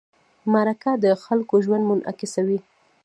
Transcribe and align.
مرکه 0.53 0.91
د 1.03 1.05
خلکو 1.23 1.55
ژوند 1.65 1.83
منعکسوي. 1.89 2.57